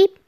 beep. 0.00 0.18